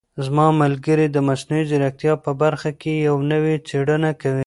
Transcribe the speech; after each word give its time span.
زما 0.25 0.47
ملګری 0.63 1.05
د 1.11 1.17
مصنوعي 1.27 1.63
ځیرکتیا 1.71 2.13
په 2.25 2.31
برخه 2.41 2.69
کې 2.81 2.91
یوه 3.07 3.21
نوې 3.31 3.55
څېړنه 3.67 4.11
کوي. 4.21 4.39